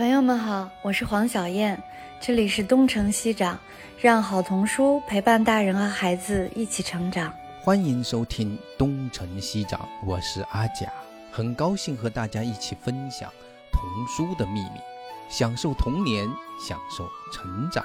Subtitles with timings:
[0.00, 1.78] 朋友们好，我是黄小燕，
[2.18, 3.60] 这里是东城西长，
[4.00, 7.30] 让好童书陪伴大人和孩子一起成长。
[7.60, 10.90] 欢迎收听东城西长，我是阿甲，
[11.30, 13.30] 很高兴和大家一起分享
[13.70, 14.80] 童书的秘密，
[15.28, 16.26] 享受童年，
[16.66, 17.84] 享受成长。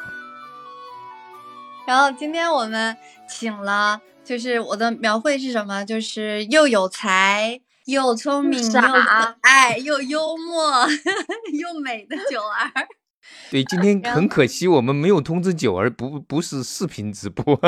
[1.86, 2.96] 然后今天我们
[3.28, 5.84] 请了，就是我的描绘是什么？
[5.84, 7.60] 就是又有才。
[7.86, 10.88] 又聪明又可爱又幽默
[11.54, 12.88] 又美的九儿，
[13.52, 17.60] 对，今天很可惜我们没有通知九儿，不不是视频直播，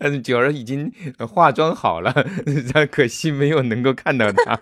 [0.00, 0.92] 但是九儿已经
[1.28, 2.12] 化妆好了，
[2.90, 4.60] 可惜没有能够看到她。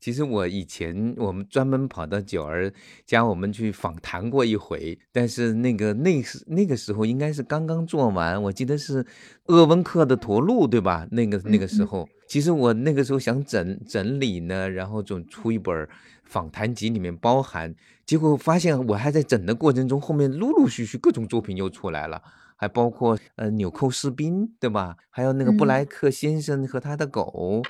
[0.00, 2.72] 其实我以前我们专门跑到九儿
[3.04, 9.04] 家，我们去访谈过一回，但是那个那时那个时候应该是刚刚做完，我记得是
[9.46, 11.06] 鄂温克的驼鹿，对吧？
[11.10, 15.88] 那个那个时候，其实我那个时候想整整理呢，然后总出一本
[16.24, 17.74] 访谈集，里面包含，
[18.06, 22.22] 结果发现我还在整的过程中，后面陆陆续续各种作品又出来了，
[22.54, 24.96] 还包括呃纽扣士兵，对吧？
[25.10, 27.62] 还有那个布莱克先生和他的狗。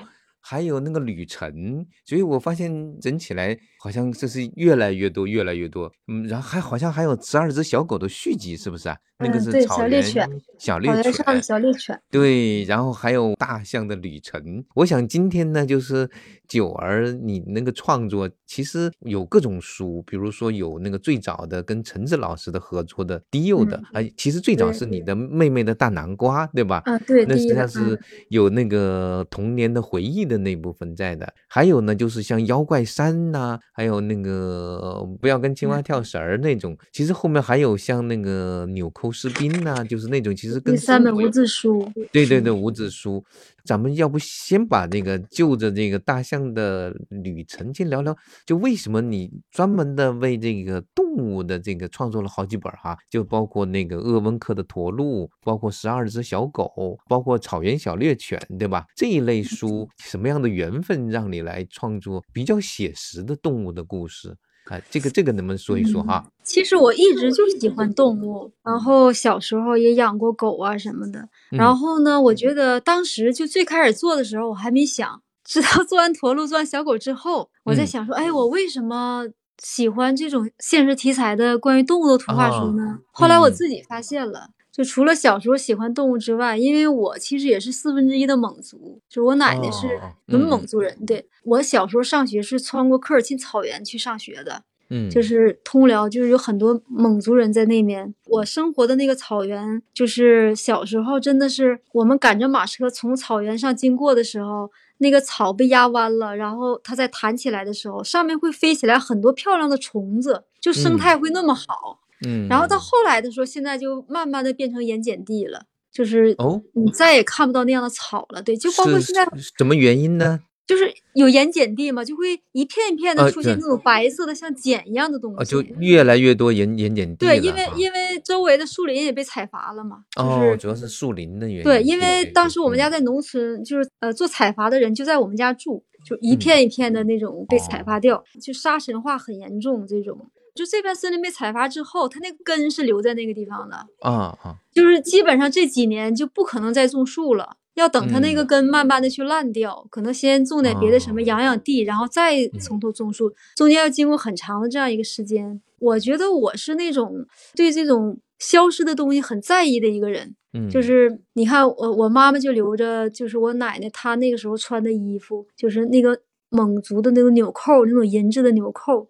[0.51, 5.91] 还有那个旅程，所以我发现整起来好像这是越来越多，越来越多。
[6.09, 8.97] 嗯，然后还好像还有十二只小狗的续集，是不是啊？
[9.21, 12.01] 那个是小猎犬，小猎犬，小猎犬。
[12.09, 14.65] 对，然后还有大象的旅程。
[14.75, 16.09] 我想今天呢，就是
[16.47, 26.81] 九儿，你那个创作其实有各种书，比如说有那个最早的跟陈子老师的合作的低幼的，啊，其实最早是你的妹妹的大南瓜，对吧？
[26.85, 31.29] 啊，对，那实际上是有那个童年的回忆的那部分在的。
[31.49, 36.77] 还有呢，就是像妖怪山呐，还有那个不要跟青蛙跳绳儿那种。
[36.91, 39.13] 其实后面还有像那个纽扣。
[39.19, 43.25] 士兵呐，就是那种其实跟三本无字书，对对对，无字书。
[43.65, 58.87] 咱们要不先把那个就着这个大象的旅程先聊聊，就为什么你专门的为这个动物的这个创作了好几本哈，就包括那个鄂温克的驼鹿，包括十二只小狗，包括草原小猎犬，对吧？
[58.97, 64.37] 这一类书，什么样的缘分让你来创作比较写实的动物的故事？
[64.67, 66.27] 啊，这个这个能不能说一说哈？
[66.43, 71.27] 其实我一直就喜欢动物，然后小时候也养过狗啊什么的。
[71.51, 79.27] 然后呢，我觉得当时就最开始做的时候，我还没想，直到做完驼鹿、做完小狗之后，我在想说，哎，我为什么
[79.63, 82.99] 喜欢这种现实题材的关于动物的图画书呢？
[83.11, 84.51] 后来我自己发现了。
[84.79, 90.97] 就除了小时候喜欢动物之外，因为我其实也是四分之一的蒙族，就我奶奶是纯蒙族人。
[91.05, 98.15] 对我小时候上学是穿过科尔沁草原去上学的，嗯，就是通辽，就是有很多蒙族人在那边。
[98.27, 111.99] 我生活的那个草原，就是小时候真的是我们赶着马车从草原上经过的时候，那个草被压弯了，然后它在弹起来的时候，上面会飞起来很多漂亮的虫子，就生态会那么好。
[112.03, 112.08] 嗯，
[112.49, 115.63] 然后到后来的时候，现在就慢慢的变成盐碱地了，
[115.93, 118.43] 就是哦，你再也看不到那样的草了。
[118.43, 120.41] 对，就包括现在什么原因呢？
[120.67, 127.25] 就是有盐碱地嘛，就会一片一片的出现那种白色的像碱一样的东西，就越来越多盐盐碱地。
[127.25, 130.05] 对，因为因为周围的树林也被采伐了嘛。
[130.17, 131.63] 哦，主要是树林的原因。
[131.63, 140.31] 对，因为当时我们家在农村，就是呃做采伐的人就在我们家住，就一片一片的那种被采伐掉，就沙尘化很严重这种。
[140.55, 155.61] 就这片森林被采伐之后，它那个根是留在那个地方的啊啊，就是基本上这几年就不可能再种树了，要等它那个根慢慢的去烂掉，可能先种点别的什么养养地，然后再从头种树，中间要经过很长的这样一个时间。
[155.79, 157.25] 我觉得我是那种
[157.55, 166.21] 对这种消失的东西很在意的一个人，嗯，就是你看我我妈妈就留着，就是我奶奶她那个时候穿的衣服，就是那个。
[166.51, 169.07] 蒙族的那种纽扣，那种银质的纽扣，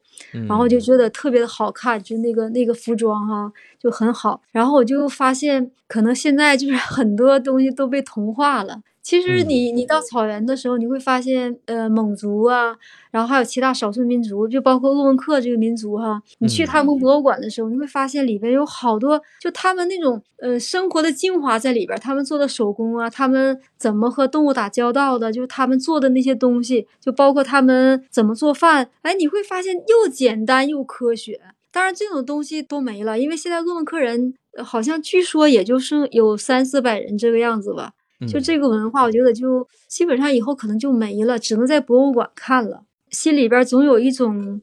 [0.49, 4.43] 然后就觉得特别的好看，就那个那个服装哈就很好。
[4.50, 8.82] 然后我就发现，可能现在就是很多东西都被同化了。
[9.03, 12.77] 其实你你到草原的时候，你会发现，呃，蒙族啊，
[13.11, 16.23] 然后还有其他少数民族，就包括鄂温克这个民族哈。
[16.39, 31.41] 你去他们博物馆的时候，你会发现里边有好多，就他们那种呃生活的精华在里边，他们做的手工啊，他们怎么和动物打交道的，就是他们做的那些东西，就包括他们怎么做饭，哎，你会发现又简单又科学。
[31.71, 34.35] 当然这种东西都没了，因为现在鄂温克人
[34.65, 37.93] 好像据说也就剩有三四百人这个样子吧。
[38.26, 42.82] 就这个文化，我觉得就基本上以后可能就没了，只能在博物馆看了。
[43.11, 44.61] 心里边总有一种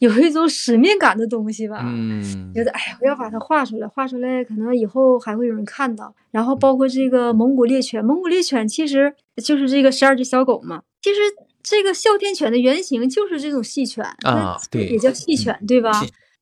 [0.00, 1.80] 有一种使命感的东西吧。
[1.82, 6.14] 嗯，觉得哎呀，我要把它画出来，画出来可能以后还会有人看到。
[6.30, 10.82] 然后包括这个蒙古猎犬，蒙古猎犬其实就是这个十二只小狗嘛。
[11.00, 11.20] 其实
[11.62, 15.90] 这个哮天犬的原型就是这种细犬啊，对，也叫细犬，对吧？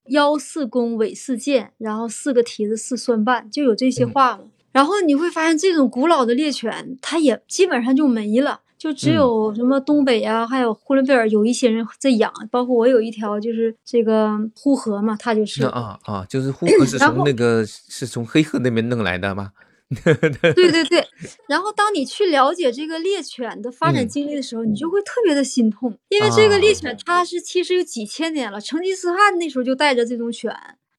[0.09, 4.45] 腰四弓，尾四箭，然后四个蹄子四蒜瓣，就有这些话嘛。
[4.75, 19.53] 然后你会发现，这种古老的猎犬，它也基本上就没了，就只有什么东北啊，还有呼伦贝尔有一些人在养，包括我有一条，就是这个呼和嘛，它就是啊啊，就是呼和是 从那个是从黑河那边弄来的吗？
[20.03, 21.07] 对对对。
[21.47, 30.53] 然后当你去了解这个猎犬的发展经历的时候，你就会特别的心痛，因为这个猎犬它是其实有几千年了，成吉思汗那时候就带着这种犬。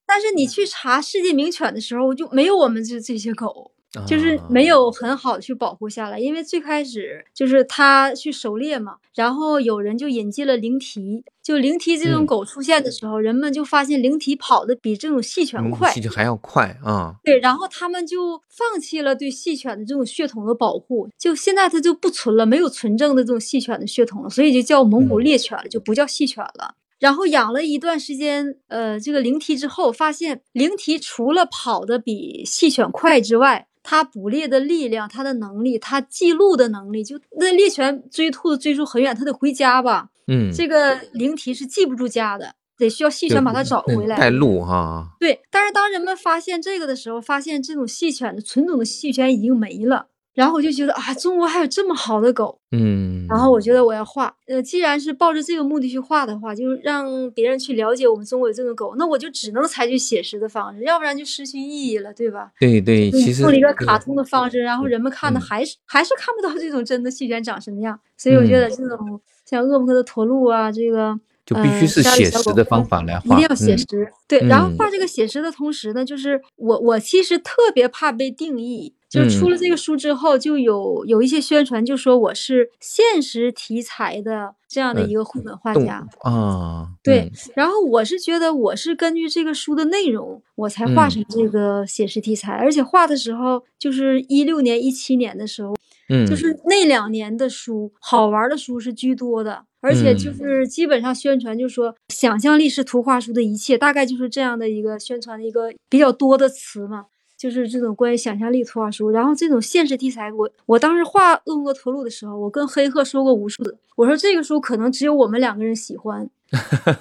[0.06, 3.72] 但是你去查世界名犬的时候，就没有我们这这些狗，
[4.06, 6.18] 就是没有很好的去保护下来。
[6.18, 17.14] 因为最开始就是他去狩猎嘛，然后有人就引进了灵缇，就灵缇这种狗出现的时候，人们就发现灵缇跑的比这种细犬快，细犬还要快啊。
[17.24, 26.74] 对，然后他们就放弃了对细犬的这种血统的保护，就现在它就不存了，没有纯正的这种细犬的血统了，所以就叫蒙古猎犬了，就不叫细犬了。
[26.98, 40.08] 然后养了一段时间，呃，这个灵缇之后，发现灵缇除了跑的比细犬快之外，它捕猎的力量、它的能力、它记录的能力，就那猎犬追兔子追出很远，它得回家吧？
[40.26, 45.10] 嗯，这个灵缇是记不住家的，得需要细犬把它找回来带路哈。
[45.20, 50.08] 对，但是当人们发现这个的时候，发现这种细犬的纯种的细犬已经没了。
[50.36, 53.26] 然后我就觉得啊，中国还有这么好的狗，嗯。
[53.26, 62.52] 然后我觉得我要画，呃，既然是抱着这个目的去画的话，就是让别人去了解我们中国有这种狗，那我就只能采取写实的方式，要不然就失去意义了，对吧？
[62.60, 73.86] 对对，其实用了一个卡通的方式，然后人们看的还是还是看不到这种真的细犬长什么样，所以我觉得这种像鄂木克的驼鹿啊，这个就必须是写实的方法来画，一定要写实。
[74.28, 78.92] 对，然后画这个写实的同时呢，就是我我其实特别怕被定义。
[79.08, 86.88] 就出了这个书之后，就有有一些宣传，就说我是现实题材的这样的一个绘本画家啊。
[87.04, 95.76] 对，然后我是觉得我是根据这个书的内容，我才画成这个写实题材，而且画的时候就是一六年、一七年的时候，
[96.08, 107.06] 嗯，就是那两年的书，好玩的书是居多的，而且就是基本上宣传就说想象力是图画书的一切，大概就是这样的一个宣传的一个比较多的词嘛。
[107.36, 116.28] 就是这种关于想象力图画书，然后这种现实题材，我我当时画《恶魔驼鹿》的时候，我跟黑鹤说过无数次，我说这个书可能只有我们两个人喜欢，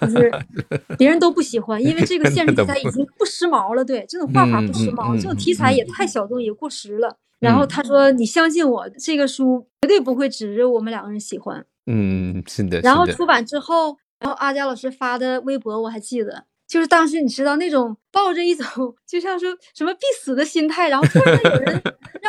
[0.01, 0.31] 就是
[0.97, 3.85] 别人都不喜欢，因为这个 现实题材已经不时髦了。
[3.85, 7.17] 对，这种画法不时髦，这种题材也太小众，也过时了。
[7.39, 12.79] 然后他说：“你相信我，这个书绝对不会只有我们两个人喜欢。”嗯，是的。
[12.79, 16.45] 然后出版之后，然后阿佳老师发的微博我还记得。
[16.67, 18.65] 就是当时你知道那种抱着一种
[19.06, 21.81] 就像说什么必死的心态，然后突然有人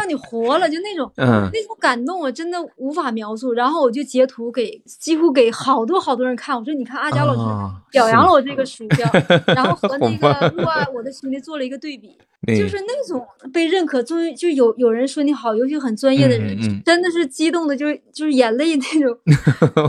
[0.06, 3.52] 让你活了，就那种嗯那种感动，我真的无法描述。
[3.52, 9.08] 然后我就截图给几乎给好多好多人看，我说你看阿佳老师表扬了我这个书标，
[9.54, 12.16] 然后和 那个《热爱我的兄弟》做了一个对比，
[12.46, 19.18] 就是那种被认可，终于就有有人说你好，尤其很专业的人，真的是激动的，就是就是眼泪那种，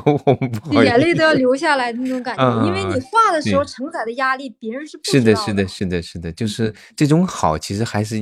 [0.83, 4.47] 眼泪都要流下来的那种感觉，因为你画的时候承载的压力。
[4.59, 8.15] 别人是是的，是的，是的，是的，就是这种好，其实还是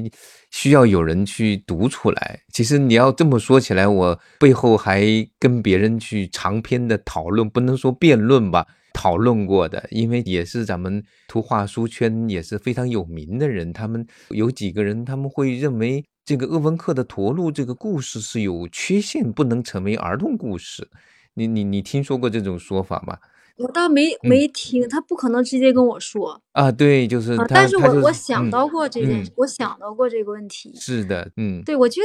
[0.56, 2.40] 需要有人去读出来。
[2.54, 5.06] 其实你要这么说起来，我背后还
[5.38, 20.88] 跟别人去长篇的讨论，不能说辩论吧，讨论过的，因为也是咱们图画书圈也是非常有名的人，他们有几个人他们会认为这个鄂温克的驼鹿这个故事是有缺陷，不能成为儿童故事。
[21.34, 23.18] 你你你听说过这种说法吗？
[23.58, 26.42] 我倒没没听，他不可能直接跟我说。
[26.52, 32.02] 啊，对，就是，但是我我想到过这件，我想到过这个问题，是的，嗯，对，我觉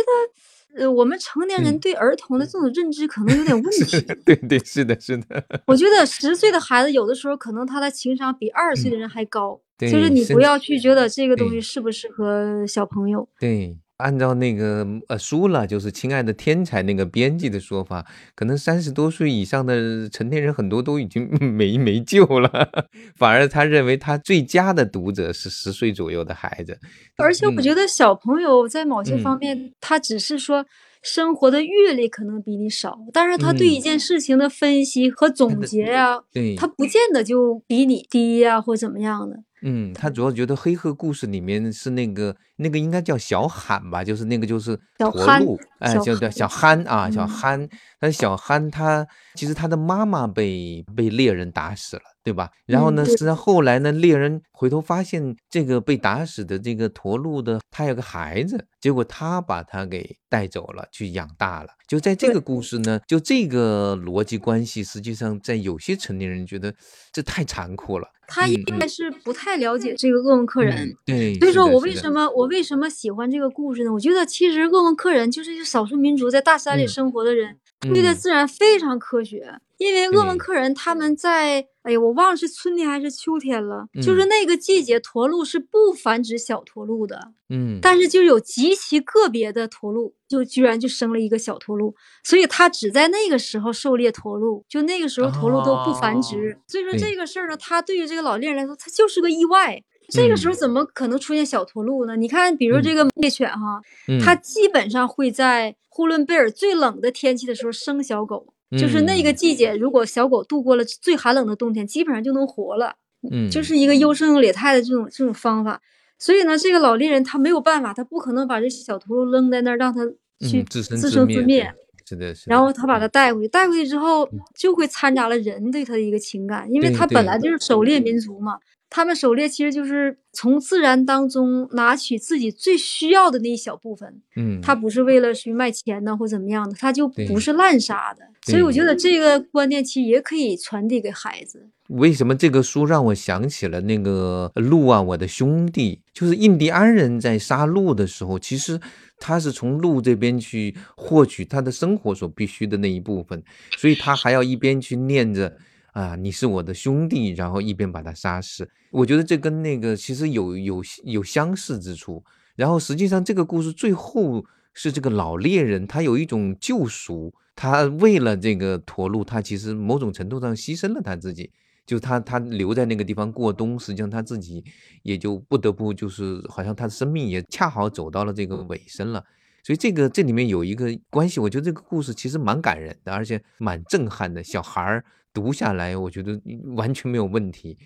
[0.74, 13.76] 得，呃，我们成年人对儿童的这种认知可能有点问题， 对对，是的，是的，我觉得十岁的孩子有的时候可能他的情商比二十岁的人还高，就是你不要去觉得这个东西适不适合小朋友，对。
[14.00, 18.04] 按照那个呃书了，就是亲爱的天才那个编辑的说法，
[18.34, 22.68] 可能三十多岁以上的成年人很多都已经 没没救了，
[23.16, 26.78] 反而他认为他最佳的读者是十岁左右的孩子。
[27.16, 30.64] 而且我觉得小朋友在某些方面，他只是说
[31.02, 39.36] 生活的阅历可能比你少，但是他对一件事情的分析和总结呀， 对，他不见得就比你低呀或怎么样的。
[39.62, 47.68] 嗯，他主要觉得黑鹤故事里面是那个那个应该叫小罕吧，就是那个就是驼鹿，哎，叫叫小憨啊，小憨。
[47.98, 52.50] 但是小憨他其实他的妈妈被被猎人打死了，对吧？
[52.64, 61.68] 然后呢，实际上后来呢，猎人回头发现这个被打死的这个驼鹿的他有个孩子，结果他把他给带走了，去养大了。
[61.86, 66.72] 就在这个故事呢，就这个逻辑关系，实际上在有些成年人觉得
[67.12, 68.08] 这太残酷了。
[68.30, 73.92] 他应该是不太了解这个鄂温克人，对，所以说我为什么我为什么喜欢这个故事呢？
[73.92, 79.60] 我觉得其实鄂温克人就是一个少数民族，在大山里生活的人，对待自然非常科学。
[79.78, 102.16] 因为鄂温克人他们在，哎呀，我忘了是春天还是秋天了，就是那个季节，驼鹿是不繁殖小驼鹿的，嗯，但是就有极其个别的驼鹿，就居然就生了一个小驼鹿，所以他只在那个时候狩猎驼鹿，就那个时候驼鹿都不繁殖，所以说这个事儿呢，他对于这个老猎人来说，他就是个意外，这个时候怎么可能出现小驼鹿呢？
[102.16, 103.80] 你看，比如这个猎犬哈，
[104.22, 108.52] 它基本上会在呼伦贝尔最冷的天气的时候生小狗。
[108.78, 112.94] 就是那个季节，如果小狗度过了最寒冷的冬天，基本上就能活了。
[113.28, 115.82] 嗯，就是一个优胜劣汰的这种这种方法。
[116.20, 120.06] 所以呢，这个老猎人他没有办法，他不可能把这小驼鹿扔在那儿，让它
[120.48, 121.68] 去自生自灭。
[122.06, 122.48] 是的，是。
[122.48, 128.56] 然后他把它带回去，带回去之后就会掺杂了人对他的一个情感，因为他本来就是狩猎民族嘛。
[128.90, 138.24] 他们狩猎其实就是从自然当中拿取自己最需要的那一小部分，嗯，他不是为了去卖钱呢或怎么样的，他就不是滥杀的。
[138.42, 141.68] 所以我觉得这个观念其实也可以传递给孩子。
[141.88, 148.80] 为什么这个书让我想起了那个鹿啊，我的兄弟，就是印第安人在杀鹿的时候，其实
[149.18, 153.42] 他是从鹿这边去获取他的生活所必须的那一部分，
[153.76, 155.56] 所以他还要一边去念着。
[155.92, 158.68] 啊，你是我的兄弟，然后一边把他杀死。
[158.90, 162.24] 我觉得这跟那个其实有有有相似之处。
[162.56, 164.44] 然后实际上这个故事最后
[164.74, 171.50] 是这个老猎人，他有一种救赎，他为了这个驼鹿，他其实某种程度上牺牲了他自己，
[171.86, 174.62] 就他他留在那个地方过冬，实际上他自己
[175.02, 179.24] 也就不得不就是好像他的生命也恰好走到了这个尾声了。
[179.62, 184.44] 所以这个这里面有一个关系，我觉得这个故事其实蛮感人的，而且蛮震撼的。
[184.44, 185.04] 小孩儿。
[185.32, 186.40] 读下来，我觉得
[186.76, 187.78] 完全没有问题。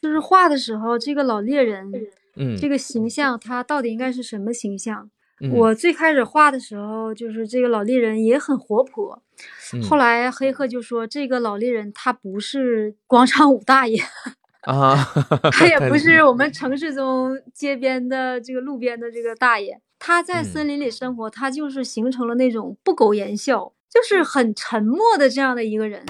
[0.00, 1.90] 就是画的时候，这个老猎人，
[2.36, 5.10] 嗯，这个形象他到底应该是什么形象？
[5.52, 9.20] 我最开始画的时候，就是这个老猎人也很活泼。
[9.88, 14.00] 后来黑鹤就说，这个老猎人他不是广场舞大爷
[14.60, 14.96] 啊，
[15.50, 19.80] 他也不是我们城市中街边的这个路边的这个大爷。
[19.98, 26.04] 他在森林里生活，他就是形成了那种不苟言笑，就是很沉默的这样的一个人。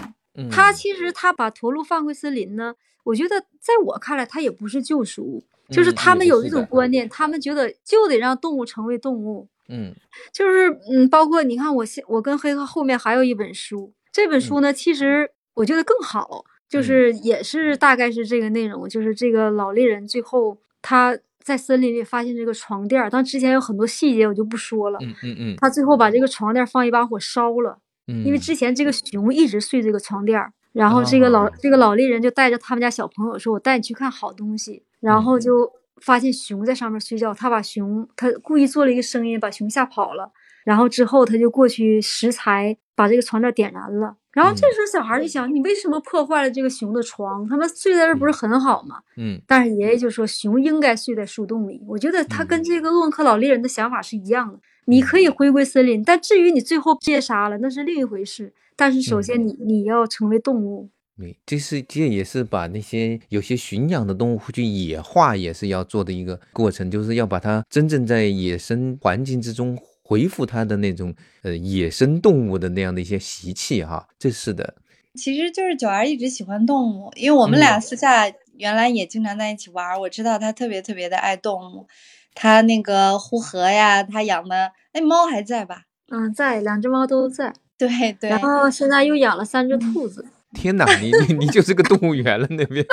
[0.51, 2.75] 他其实他把驼鹿放回森林呢，
[3.05, 9.49] 我觉得在我看来，他也不是救赎，就是他们有一种观念，他们觉得就得让动物成为动物。
[9.69, 9.95] 嗯，
[10.33, 24.99] 就是嗯，包括你看，我现我跟黑鹤后面还有一本书，这本书呢，其实我觉得更好，就是也是大概是这个内容，就是这个老猎人最后他在森林里发现这个床垫，但之前有很多细节我就不说了。
[25.03, 27.79] 嗯嗯嗯，他最后把这个床垫放一把火烧了。
[28.25, 40.31] 因为之前这个熊一直睡这个床垫儿，然后这个老这个老猎人就带着他们家小朋友说：“我带你去看好东西。”然后就发现熊在上面睡觉，他把熊他故意做了一个声音，把熊吓跑了。
[40.65, 44.17] 然后之后他就过去拾柴，把这个床垫点燃了。
[44.33, 47.47] 然后这时候小孩就想：“你为什么破坏了这个熊的床？
[47.49, 49.39] 他们睡在这不是很好吗？”嗯。
[49.47, 54.59] 但是爷爷就说：“熊应该睡在树洞里。”我觉得他跟这个鄂温克老猎人的想法是一样的。
[54.87, 58.53] 你可以回归森林，但至于你最后被杀了，那是另一回事。
[58.75, 60.89] 但是首先，你你要成为动物。
[61.19, 74.09] 对，这是这也是把那些有些驯养的动物去野化，也是要做的一个过程，就是要把它真正在野生环境之中恢复它的那种呃野生动物的那样的一些习气哈。
[74.19, 74.75] 这是的。
[75.15, 81.87] 其实就是九儿一直喜欢动物，因为我们俩私下原来也经常在一起玩，我知道他特别特别的爱动物。
[82.35, 85.83] 他那个呼河呀，他养的哎猫还在吧？
[86.11, 87.53] 嗯，在，两只猫都在。
[87.79, 88.31] 对对。
[88.31, 90.27] 然后现在又养了三只兔子。
[90.55, 92.85] 天哪，你你你就是个动物园了那边。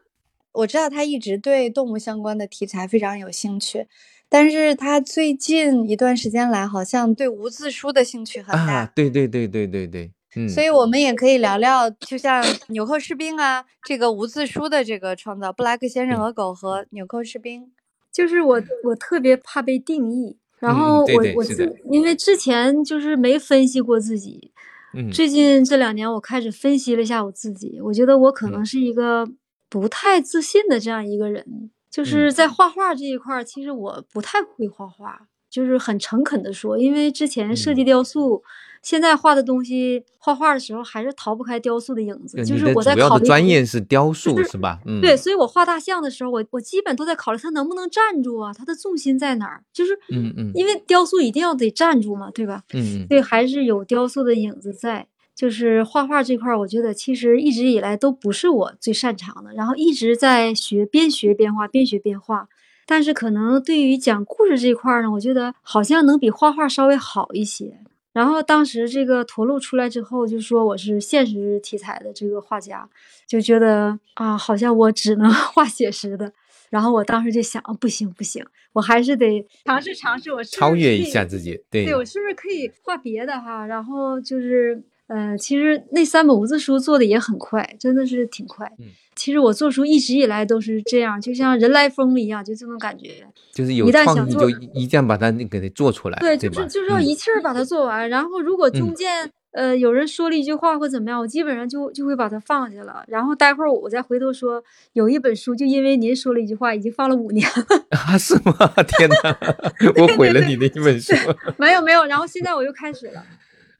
[0.52, 3.86] 我知道他一直对动物相关的题材非常有兴趣，
[4.28, 8.72] 但是他最近一段时间来，好像对无字书的兴趣很大。
[8.72, 10.48] 啊，对对对对对对，嗯。
[10.48, 17.70] 所以我们也可以聊聊，就像纽扣士兵啊，这个无字书的这个创造，布莱克先生和狗和纽扣士兵。
[18.16, 20.38] 就是我，我特别怕被定义。
[20.58, 24.50] 然后我我自因为之前就是没分析过自己，
[25.12, 27.78] 最近这两年我开始分析了一下我自己。
[27.82, 29.28] 我觉得我可能是一个
[29.68, 38.42] 不太自信的这样一个人，就是在画画这一块儿，其实我不太会画画，就是很诚恳的说，因为之前设计雕塑。
[38.86, 42.44] 现在画的东西，画画的时候还是逃不开雕塑的影子。
[42.44, 44.78] 就是我在考虑专业是雕塑是吧？
[44.86, 49.64] 嗯，对，所以我画大象的时候，我我基本都在考虑它能不能站住啊，它的重心在哪儿？
[49.72, 52.62] 就是，嗯嗯，因为雕塑一定要得站住嘛，对吧？
[52.74, 55.08] 嗯嗯，所以还是有雕塑的影子在。
[55.34, 62.48] 就是画画这块，我觉得其实一直以来都不是我最擅长的，然后一直在学，边学边画，边学边画。
[62.86, 67.80] 但是可能对于讲故事这块呢，我觉得好像能比画画稍微好一些。
[68.16, 72.88] 然后当时这个驼鹿出来之后，就说我是现实题材的这个画家，
[73.26, 76.32] 就觉得啊，好像我只能 画写实的。
[76.70, 78.42] 然后我当时就想，不行不行，
[78.72, 81.62] 我还是得尝试尝试，我超越一下自己。
[81.70, 83.66] 对，对我是不是可以画别的哈？
[83.66, 84.82] 然后就是。
[85.08, 88.66] 嗯，其实那三本无字书做的也很快，真的是挺快。
[88.78, 93.24] 嗯，其实我做书一直以来都是这样，就像人来疯一样，就这种感觉。
[93.54, 98.08] 就是有创意就一定要把它给它做出来，对，就是就是要一气儿把它做完。
[98.10, 103.04] 然后如果中间呃有人说了一句话或怎么样，我基本上就就会把它放下了。
[103.08, 107.64] 然后待会儿我再回头说，有一本书就因为您说了一句话，已经放了五年了。
[107.96, 108.52] 啊，是吗？
[108.86, 109.38] 天哪，
[110.02, 111.14] 我毁了你的一本书。
[111.56, 113.24] 没有没有，然后现在我又开始了。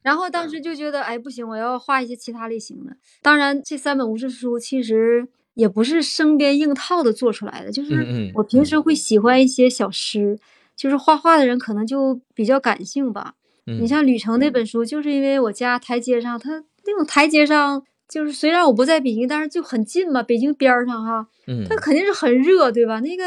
[0.07, 2.97] 然后当时就觉得，哎，不行，我要画一些其他类型的。
[3.21, 10.39] 当然，这三本无字书其实也不是生编硬套的做出来的，就是我平时会喜欢一些小诗，
[10.77, 13.35] 就是画画的人可能就比较感性吧。
[13.65, 21.27] 你像旅程那本书，就是因为我家台阶上，它那种台阶上，就是虽然我不在北京，但是就很近嘛，北京边上哈，
[21.69, 23.01] 它肯定是很热，对吧？
[23.01, 23.25] 那个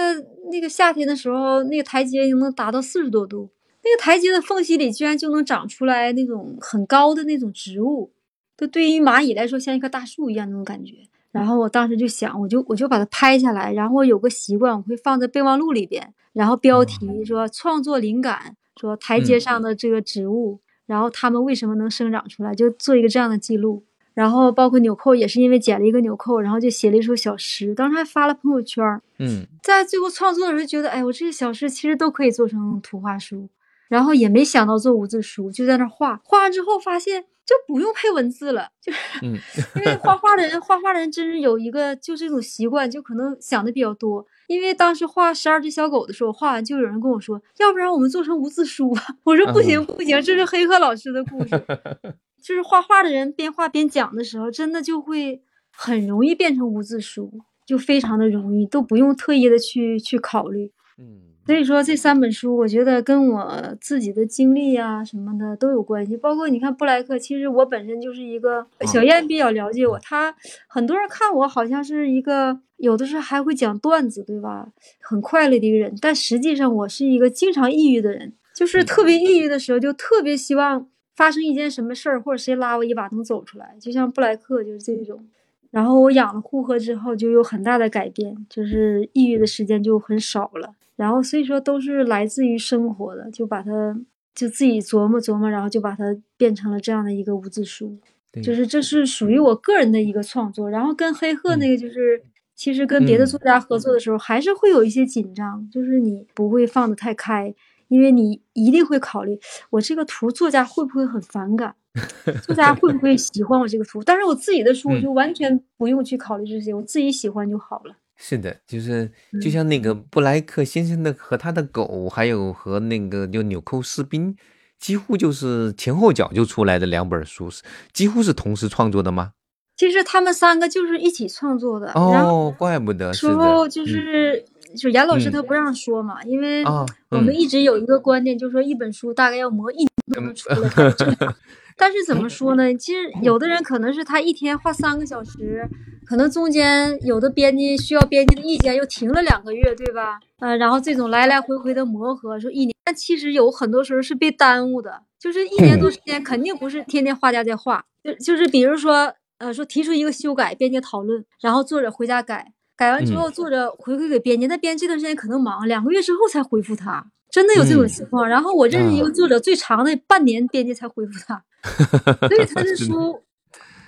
[0.50, 3.50] 那个夏天的时候，那个台阶能达到四十多度。
[3.90, 8.12] 那个台阶的缝隙里居然就能长出来那种很高的那种植物，
[8.56, 10.94] 就对于蚂蚁来说像一棵大树一样那种感觉。
[11.32, 23.84] 然后我当时就想，我就我就把它拍下来，然后我有个习惯，我会放在备忘录里边，然后标题说创作灵感，说台阶上的这个植物，然后它们为什么能生长出来，就做一个这样的记录。
[24.16, 28.84] 然后包括纽扣也是因为剪了一个纽扣，然后就写了一首小诗，当时还发了朋友圈。
[29.20, 33.48] 嗯，在最后创作的时候觉得，哎，我这些小诗其实都可以做成图画书。
[33.90, 44.26] 然后也没想到做无字书，就在那画画完之后，发现就不用配文字了，就是 因为画画的人，画画的人真是有一个就是这种习惯，就可能想的比较多。
[44.48, 49.04] 因为当时画十二只小狗的时候，画完就有人跟我说，要不然我们做成无字书吧。
[49.26, 51.50] 我说不行不行，这是黑客老师的故事。
[52.42, 57.32] 就是画画的人边画边讲的时候，真的就会很容易变成无字书，
[57.66, 60.72] 就非常的容易，都不用特意的去去考虑。
[60.98, 61.29] 嗯。
[61.50, 66.16] 所以说这三本书，我觉得跟我自己的经历呀什么的都有关系。
[66.16, 70.36] 包括你看布莱克，其实我本身就是一个小燕比较了解我，他
[70.68, 74.68] 很多人看我好像是一个有的时候还会讲段子，对吧？
[75.02, 83.76] 很快乐的一个人，但实际上我是一个经常抑郁的人，就是特别抑郁的时候，就特别希望发生一件什么事儿，或者谁拉我一把能走出来。
[83.82, 85.26] 就像布莱克就是这种。
[85.72, 90.74] 然后我养了护鹤之后，就有很大的改变，就是抑郁的时间就很少了。
[90.96, 93.98] 然后所以说都是来自于生活的，就把它
[94.36, 96.04] 就自己琢磨琢磨，然后就把它
[96.36, 97.98] 变成了这样的一个无字书，
[98.44, 100.70] 就是这是属于我个人的一个创作。
[100.70, 102.22] 然后跟黑鹤那个就是，
[102.56, 107.54] 其实跟别的作家合作的时候，还是会有一些紧张，就是你不会放得太开，
[107.90, 109.38] 因为你一定会考虑
[109.70, 111.76] 我这个图作家会不会很反感，
[112.42, 114.02] 作家会不会喜欢我这个图。
[114.04, 117.96] 但是我自己的书，我就完全不用去考虑这些，我自己喜欢就好了。
[118.16, 124.36] 是的，就是就像那个布莱克先生的和他的狗，还有和那个就纽扣士兵，
[124.78, 127.50] 几乎就是前后脚就出来的两本书，
[127.94, 129.32] 几乎是同时创作的吗？
[129.78, 131.94] 其实他们三个就是一起创作的。
[131.94, 133.14] 哦，怪不得。
[133.14, 134.44] 时候就是
[134.76, 136.64] 就严老师他不让说嘛，因为
[137.10, 141.34] 我们一直有一个观念，就是说一本书大概要磨一年才能出来。
[141.78, 142.76] 但是怎么说呢？
[142.76, 145.66] 其实有的人可能是他一天画三个小时，
[146.06, 150.20] 可能中间有的编辑需要编辑的意见又停了两个月，对吧？
[150.40, 168.26] 呃，然后这种来来回回的磨合，说一年，但其实有很多时候是被耽误的，就是一年多时间肯定不是天天画家在画，就就是比如说，呃，说提出一个修改，编辑讨论，然后作者回家改，改完之后作者回馈给编辑，那编辑这段时间可能忙，两个月之后才回复他，真的有这种情况。
[168.26, 171.44] 然后我认识一个作者，最长的半年编辑才回复他。
[172.30, 173.22] 所以他的书，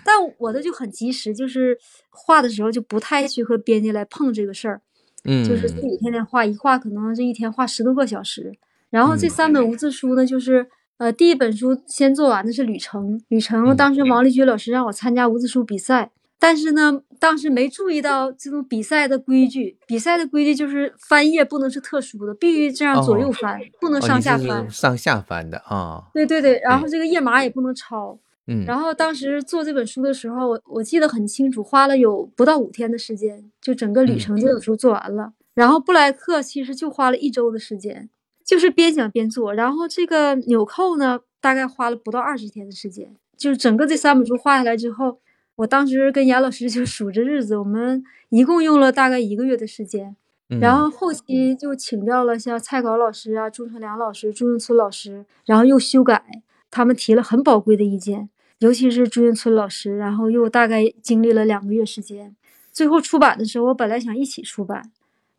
[0.04, 1.78] 但我的就很及时，就是
[2.10, 4.82] 画的时候就不太去和编辑来碰这个事儿，
[5.24, 8.52] 嗯，就是自己天天画，一画可能这一天画十多个小时。
[8.90, 19.78] 然后这三本无字书呢，就是呃，第一本书先做完的是《旅程》，《旅程》当时王立军老师让我参加无字书比赛，但是呢，当时没注意到这种比赛的规矩。
[19.86, 24.68] 比赛的规矩就是翻页不能是特殊的，必须这样左右翻，不能上下翻。
[24.68, 26.06] 上下翻的啊。
[26.16, 28.18] 对对对，然后这个页码也不能抄。
[28.48, 28.66] 嗯。
[28.66, 35.34] 然后当时做这本书的时候，我我记得很清楚，花了有不到五天的时间，就整个旅程这本书做完了。
[35.54, 38.10] 然后布莱克其实就花了一周的时间，
[38.44, 39.54] 就是边讲边做。
[39.54, 45.20] 然后这个纽扣呢，大概花了不到二十天的时间，就是整个这三本书画下来之后。
[45.58, 50.16] 我当时跟严老师就数着日子，我们一共用了大概一个月的时间，
[50.60, 56.24] 然后后期就请教了像蔡考老师啊、朱成良老师、朱云村老师，然后又修改，
[56.72, 62.36] 他们提了很宝贵的意见，尤其是朱云村老师，然后又大概经历了两个月时间，
[62.72, 64.92] 最后出版的时候，我本来想一起出版，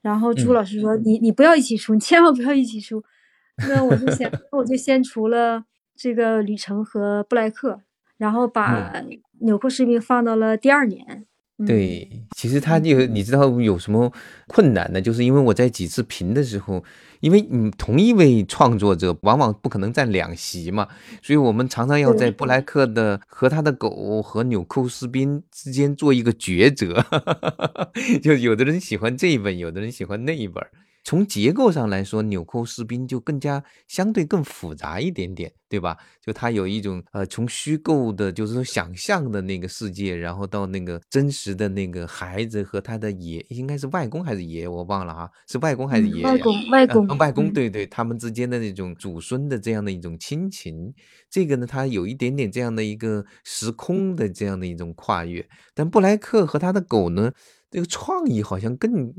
[0.02, 3.02] 然后朱老师说：“你你不要一起出，你千万不要一起出。”
[3.68, 7.80] 那我就先我就先出了这个旅程和布莱克。
[8.22, 9.02] 然后把
[9.40, 11.26] 纽扣士兵放到了第二年。
[11.66, 14.12] 对，其实他有你知道有什么
[14.46, 15.00] 困难呢？
[15.00, 16.84] 就是因为我在几次评的时候，
[17.18, 20.86] 因为你同一位创作者往往不可能占两席嘛，
[21.20, 27.04] 所以我们常常要在布莱克的和他的狗和纽扣士兵之间做一个抉择。
[28.22, 30.64] 就有的人喜欢这一本，有的人喜欢那一本。
[31.04, 35.96] 从结构上来说，纽扣士兵就更加相对更复杂一点点，对吧？
[36.24, 46.22] 就它有一种呃，从虚构的，就是说想象的那个世界，然后到那个真实的那个孩子和他的爷，应该是外公还是爷，我忘了啊，是外公还是爷？
[46.22, 50.94] 外公，外公，外公，对对，他们之间的那种祖孙的这样的一种亲情，
[51.28, 55.44] 这个呢，它有一点点这样的一个时空的这样的一种跨越。
[55.74, 57.32] 但布莱克和他的狗呢？
[57.72, 59.12] 这个创意好像更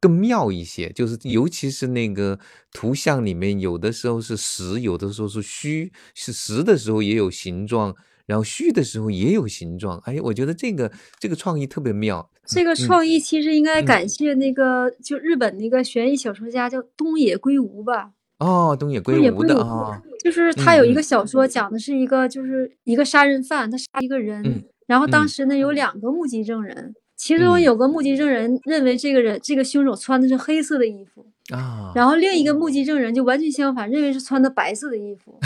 [0.00, 2.38] 更妙一些，就是尤其是那个
[2.72, 7.94] 图像里面，有的时候是实，有的时候是虚，是实的时候也有形状，
[8.26, 9.96] 然后虚的时候也有形状。
[10.04, 12.28] 哎，我觉得这个这个创意特别妙。
[12.44, 18.10] 这个创意其实应该感谢那个就日本那个悬疑小说家叫东野圭吾吧？
[18.40, 26.96] 哦，东野圭吾的啊，就是他有一个小说讲的是一个就是一个杀人犯，他杀一个人，然后当时呢有两个目击证人。
[27.20, 35.38] 其中有个目击证人认为这个人这个凶手穿的是黑色的衣服啊，然后另一个目击证人就完全相反，认为是穿的白色的衣服。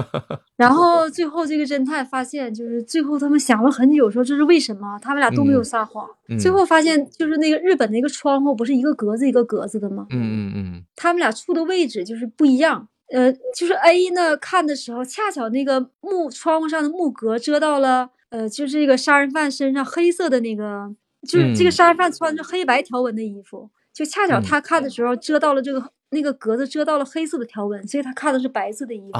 [0.56, 4.98] 然后最后这个侦探发现，就是最后他们想了很久，说这是为什么？
[5.00, 6.06] 他们俩都没有撒谎。
[6.38, 10.06] 最后发现，就是那个日本那个窗户不是一个格子一个格子的吗？
[10.10, 12.88] 嗯嗯嗯，他们俩处的位置就是不一样。
[13.10, 20.94] 呃，就是 A 呢看的时候，恰巧那个木窗户上的木格遮到了，呃，就是这个杀人犯身上黑色的那个。
[21.28, 29.18] 就是这个杀人犯穿着黑白条纹的衣服，就恰巧他看的时候遮到了这个那个格子，遮到了黑色的条纹，所以他看的是白色的衣服。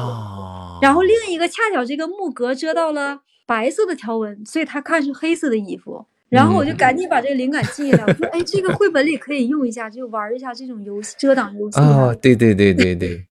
[0.82, 6.06] 然后另一个恰巧这个木格遮到了白色的条纹，所以他看是黑色的衣服。
[6.28, 13.26] 然后我就赶紧把这个灵感记下来，我说：“哎，这个绘本里可以用一下，就玩一下这种游戏遮挡游戏。”哦，对对对对对，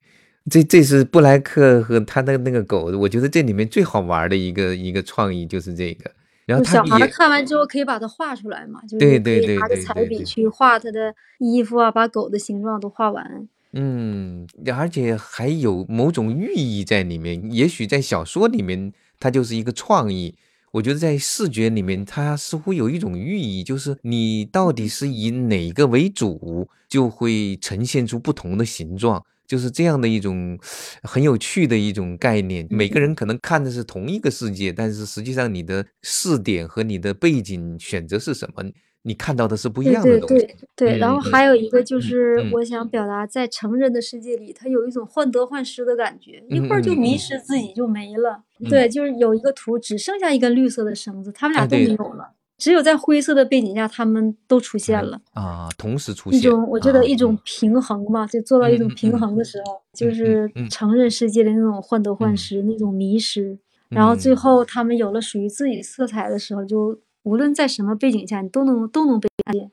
[0.47, 6.11] 这这是布莱克和他的那个狗，我觉得这里面最好玩的一个一个创意就是这个。
[6.51, 8.81] 然后小孩看完之后可以把它画出来嘛？
[8.87, 13.47] 就是可以拿着彩笔去画他的衣服啊，把狗的形状都画完。
[13.73, 17.51] 嗯，而且还有某种寓意在里面。
[17.51, 20.35] 也许在小说里面，它就是一个创意。
[20.71, 29.23] 我觉得在视觉里面，它似乎有一种寓意，就是你到底是以哪个为主，就会呈现出不同的形状。
[29.51, 30.57] 就是这样的一种
[31.03, 32.65] 很有趣的一种概念。
[32.69, 38.63] 每个人可能看的是同一个世界，但是实际上你的视点和你的背景选择是什么，
[39.01, 40.35] 你看到的是不一样的东西。
[40.35, 48.41] 对对对，然后还有一个就是我想表达，在成人的世界里，他有一种患得患失的感觉，一会儿就迷失自己就没了。
[48.69, 52.35] 对，就是有一个图只剩下一根绿色的绳子，他们俩都没有了。
[52.61, 63.57] 只有在灰色的背景下，他们都出现了啊，同时出现一种，我觉得一种平衡嘛，就做到一种平衡的时候，就是承认世界的那种患得患失、那种迷失，
[63.89, 69.71] 然后最后他们有了属于自己色彩的时候，就无论在什么背景下，你都能都能被看见。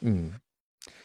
[0.00, 0.32] 嗯，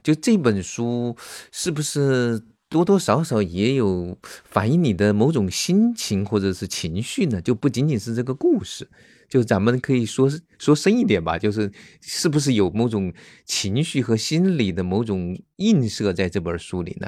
[0.01, 1.15] 就这本书
[1.51, 7.39] 是不是多多少少也有反映你的某种心情或者是情绪呢？
[7.39, 8.87] 就不仅仅是这个故事。
[9.33, 13.11] 就咱们可以说说深一点吧，就是是不是有某种
[13.45, 17.07] 情绪和心理的某种映射在这本书里呢？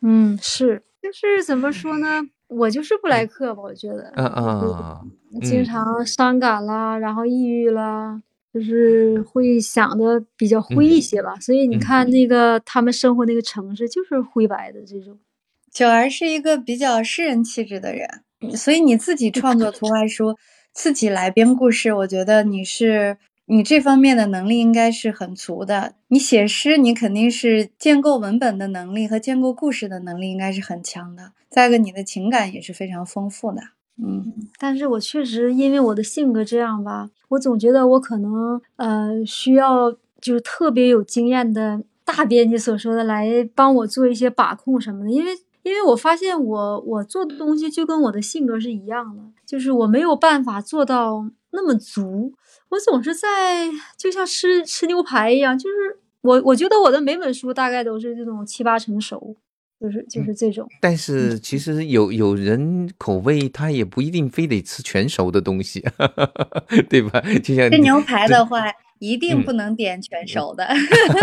[0.00, 2.22] 嗯，是，就是怎么说呢？
[2.46, 8.22] 我就是布莱克吧，我觉得，嗯嗯，经常伤感啦，然后抑郁啦，
[8.54, 11.34] 就是会想的比较灰一些吧。
[11.40, 15.18] 所以你看那个他们生活那个城市就是灰白的这种。
[15.72, 18.08] 九儿是一个比较诗人气质的人，
[18.56, 20.36] 所以你自己创作图画书。
[20.72, 25.94] 自己来编故事，我觉得你是你这方面的能力应该是很足的。
[26.08, 31.32] 你写诗，你肯定是建构文本的能力和建构故事的能力应该是很强的。
[31.48, 33.60] 再一个，你的情感也是非常丰富的。
[34.02, 52.32] 嗯，但是我确实因为我的性格这样吧，我总觉得我可能呃需要就是特别有经验的大编辑所说的来帮我做一些把控什么的，因为因为我发现我我做的东西就跟我的性格是一样的，就是我没有办法做到那么足。
[52.70, 53.68] 我总是在
[53.98, 59.36] 就像吃吃牛排一样，就是我我觉得我的每本书大概都是这种七八成熟，
[59.80, 60.68] 就是就是这种。
[60.80, 65.84] 但是其实有有人口味他也不一定非得吃全熟的东西，
[66.88, 67.20] 对吧？
[67.42, 68.66] 就像吃牛排的话，
[69.00, 70.64] 一定不能点全熟的。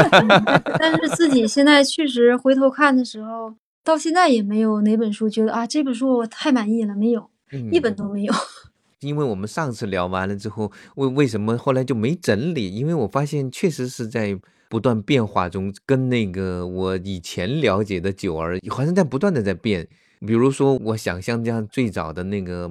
[0.77, 3.55] 但是自己现在确实回头看的时候，
[3.87, 7.29] 到现在也没有哪本书觉得啊这本书我太满意了，没有，
[7.71, 8.33] 一本都没有。
[8.99, 12.75] 因为我们上次聊完了之后，为为什么后来就没整理？
[12.75, 19.87] 因为我发现确实是在不断变化中，跟那个我以前了解的九儿好像在不断的在变。
[20.19, 22.69] 比如说，我想象这样最早的那个。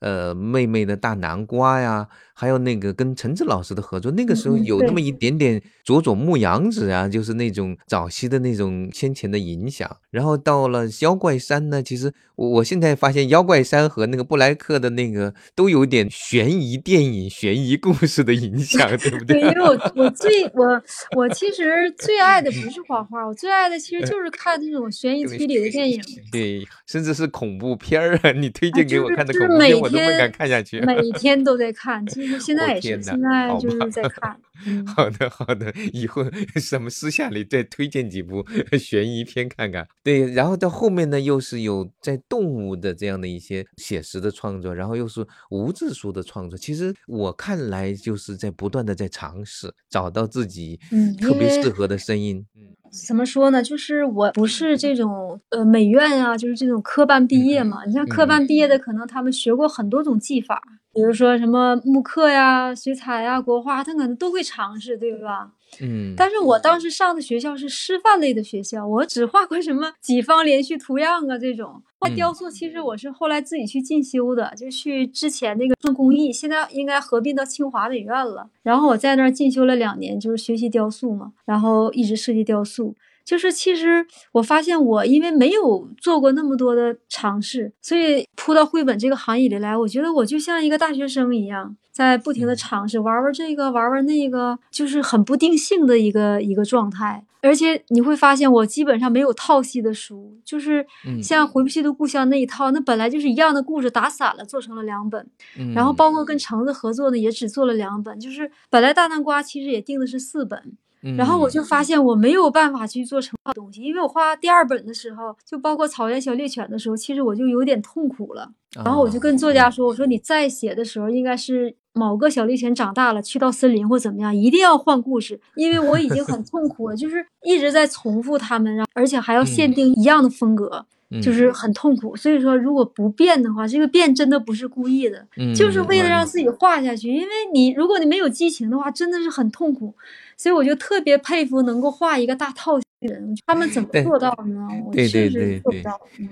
[0.00, 2.06] 呃，妹妹的大南瓜呀，
[2.38, 9.90] 还有那个跟陈志老师的合作，那个时候有那么一点点佐佐木阳子啊，就是那种早期的那种先前的影响。
[10.10, 19.40] 然后到了妖怪山呢，其实我我现在发现妖怪山和那个布莱克的那个都有点悬疑电影、悬疑故事的影响，对不对？
[19.40, 20.82] 对，因为我 我最我
[21.16, 29.80] 我其实最爱的不是画画，我最爱的其实就是看那种悬疑推理的电影，对，甚至是恐怖片儿啊，你推荐给我看的恐怖片。
[29.80, 32.04] 我都不敢看下去，每 天都在看，
[32.40, 34.38] 现在也是，现在就是在看。
[34.86, 36.24] 好的，好的，以后
[36.56, 38.44] 什么私下里再推荐几部
[38.78, 39.86] 悬疑片看看。
[40.02, 46.58] 对，然后到后面呢，又是有在动物的这样的一些写实的创作，然后又是无字书的创作。
[46.58, 50.80] 其实我看来就是在不断的在尝试，找到自己
[51.20, 52.44] 特别适合的声音。
[52.54, 52.62] 嗯。
[52.90, 53.62] 怎么说呢？
[53.62, 57.84] 就是我不是这种呃美院啊，就是这种科班毕业嘛。
[57.86, 65.50] 你像科班毕业的，可能他们学过很多种技法，比如说什么木刻呀、水彩呀、国画，他可能都会尝试，对吧？
[65.80, 66.14] 嗯。
[66.16, 71.82] 但是我当时上的学校是师范类的学校，我只画过什么几方连续图样啊这种。
[71.98, 78.48] 画雕塑其实我是后来自己去进修的，就去之前那个做工艺，现在应该合并到清华美院了。
[78.62, 82.94] 然后我在那儿进修了两年，就是学习雕塑嘛，然后一直设计雕塑。
[83.24, 97.24] 就是其实我发现我因为没有做过那么多的尝试，所以扑到绘本这个行业里来，我觉得我就像一个大学生一样，在不停的尝试，玩玩这个，玩玩那个，就是很不定性的一个一个状态。
[97.46, 100.84] 而且你会发现，我基本上没有套系的书，就是
[101.22, 105.26] 像《回不去的故乡》那一套，那本来就是一样的故事，打散了做成了两本。
[105.74, 110.76] 然后包括跟橙子合作呢，也只做了两本，就是本来大南瓜其实也定的是四本。
[111.16, 118.50] 然后我就发现我没有办法去做成东西，因为我画第二本的时候，就包括草原小猎犬的时候，其实我就有点痛苦了。
[118.84, 130.84] 然后我就跟作家说：“我说你再写的时候，应该是某个小猎犬长大了，去到森林或怎么样，一定要换故事，因为我已经很痛苦了，就是一直在重复他们，而且还要限定一样的风格，
[131.22, 132.14] 就是很痛苦。
[132.14, 137.08] 所以说，如果不变的话，这个变真的不是故意的，就是为了让自己画下去。
[137.08, 139.94] 因为你如果你没有激情的话，真的是很痛苦。”
[140.38, 144.68] 所以我就特别佩服能够画一个大套人， 他们怎么做到呢？
[144.92, 145.82] 对对对对，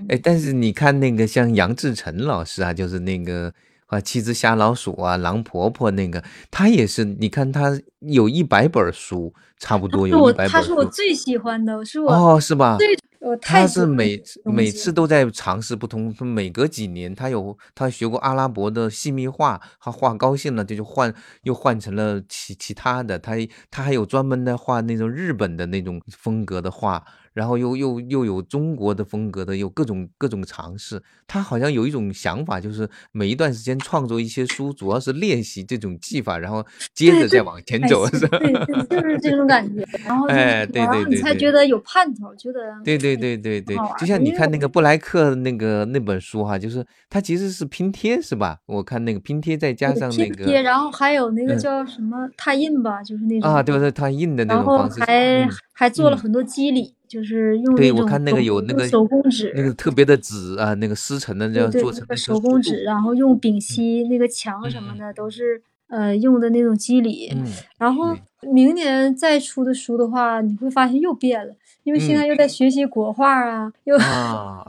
[0.09, 3.51] 哎，但是你看那个像杨志成老师啊，就是那个
[3.87, 10.49] 啊七只瞎老鼠啊、狼婆婆那个，他也是，你看他有一百本书，差不多有一百本。
[10.49, 12.77] 他是我最喜欢的，是我哦，是吧？
[12.77, 12.97] 最。
[13.41, 23.33] 他是每每次都在尝试不同，每隔几年他有他学过阿拉伯的细密画，他画高兴了这就换又换成了其其他的，他
[23.71, 27.05] 他还有专门的画那种日本的那种风格的画。
[27.35, 31.01] 然后又又又有中国的风格的，有各种各种尝试。
[31.27, 38.39] 他好像有一种想法，就是每一段时间创作一些书，主要是练习这种技法，然后接着再往前走，是吧？
[38.39, 39.85] 对，就是这种感觉。
[40.05, 48.59] 然后，哎，对对对，你才觉得有盼头，觉得对对对对对，就像你看那个布莱克那个那本书哈，就是它其实是拼贴，是吧？
[48.65, 56.95] 我看那个拼贴再加上那个，贴，然后还有那个叫什么拓印吧，就是那种啊，对对，拓印的那种方式，还还做了很多肌理。
[57.07, 67.31] 就是用对我看那个有那个手工纸，那个特别的纸啊，那个丝成的这样做成手工纸，然后用丙烯那个墙什么的都是呃用的那种肌理。
[67.77, 74.63] 然后明年再出的书的话，你会发现又变了，因为现在又在学习国画啊，又啊，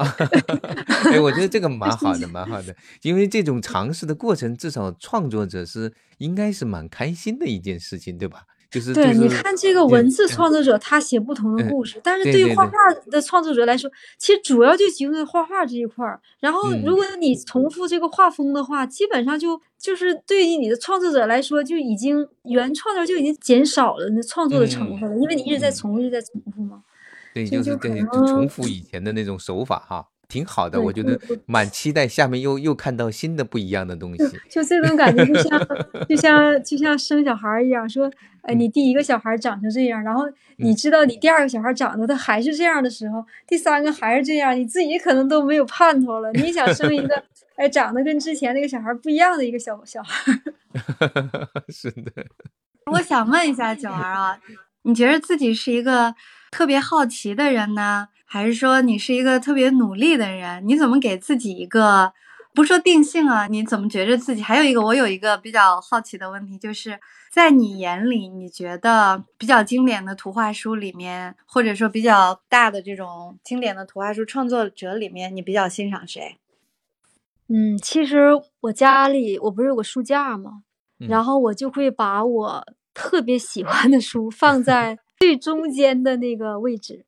[1.10, 8.42] 哎，我觉得这个蛮好的，蛮好的，因为这种尝试的过程，至少创作者是应该是蛮开心的一件事情，对吧？
[8.70, 12.72] 就是对，你看这个文字创作者，他写不同的故事，但是对于画画
[13.10, 16.20] 的创作者来说，其实主要就集中在画画这一块儿。
[16.40, 26.82] 然后，如果你重复这个画风的话，基本上就就是对于你的创作者来说，就已经原创的就已经减少了那创作的成分了，因为你一直在重复，一直在重复嘛。
[27.32, 30.06] 对，就是对重复以前的那种手法哈。
[30.28, 34.24] 挺好的，我觉得蛮期待下面又又看到新的不一样的东西。
[34.50, 35.66] 就这种感觉，就像
[36.08, 38.10] 就像 就像生小孩一样，说，
[38.42, 40.24] 哎，你第一个小孩长成这样，然后
[40.56, 46.32] 你知道你第二个小孩长得他还是这样的时候，第三个还是这样，你自己可能都没有盼头了。
[46.32, 47.22] 你想生一个，
[47.56, 50.32] 哎，长得跟之前那个小孩不一样的一个小小孩。
[51.68, 52.26] 是的。
[52.92, 54.38] 我想问一下九儿啊，
[54.82, 56.14] 你觉得自己是一个
[56.50, 58.08] 特别好奇的人呢？
[58.26, 60.66] 还是说你是一个特别努力的人？
[60.68, 62.12] 你怎么给自己一个
[62.52, 63.46] 不说定性啊？
[63.46, 64.42] 你怎么觉着自己？
[64.42, 66.98] 还有一个，我有一个比较好奇的问题，就是
[67.30, 76.36] 在你眼里，你觉得比较经典的图画书里面，或者说比较大的这种经典的图画书创作者里面，你比较欣赏谁？
[77.48, 80.62] 嗯，其实我家里我不是有个书架吗？
[80.98, 87.04] 然后我就会把我特别喜欢的书放在最中间的那个位置。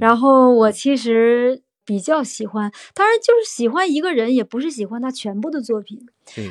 [0.00, 5.98] 然后我其实比较喜欢，当然就是喜欢一个人，也不是喜欢他全部的作品。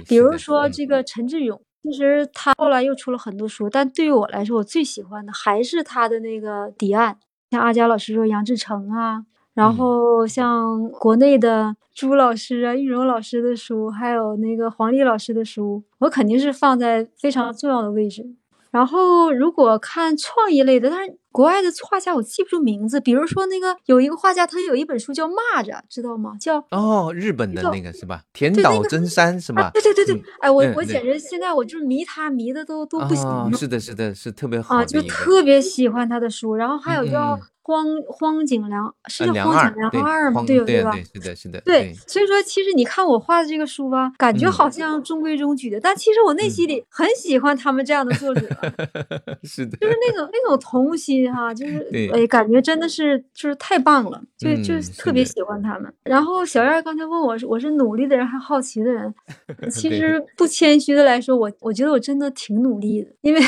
[0.07, 7.13] 比如说这个陈志勇，其实他后来又出了很多书，但对于我来说，我最喜欢的还是他的那个《彼岸》。
[7.51, 18.35] 像阿佳老师说杨志成啊，然后像国内的朱老师啊、玉荣老师的书，还有那个黄丽老师的书，我肯定是放在非常重要的位置。
[18.75, 22.99] 然后，如果看创意类的，但是国外的画家我记不住名字。
[22.99, 26.33] 比如说那个有一个画家，他有一本书叫《蚂蚱》，知道吗？
[26.37, 28.23] 叫哦，日本的那个是吧？
[28.33, 29.71] 田岛真山是吧？
[29.71, 33.53] 对对对对，哎，我我简直现在我就是迷他迷的都都不行。
[33.53, 36.53] 是的，是的，是特别好啊，就特别喜欢他的书。
[36.53, 37.39] 然后还有叫。
[37.65, 40.43] 荒荒井良是叫荒井良二吗？
[40.45, 40.95] 对对吧？
[41.11, 41.59] 是的，是的。
[41.61, 48.41] 对，所以说其实你看我画的这个书吧，感觉好像中规中矩的，但其实我内心里很喜欢他们这样的作者。
[49.41, 55.91] 是的，就是那种那种童心哈，就 是哎，感觉真的是就是太棒了，就就特别喜欢他们。
[56.03, 59.11] 然后小燕刚才问我，我是努力的人还好奇的人？
[59.71, 63.41] 其实不谦虚的来说，我我觉得我真的挺努力的，因为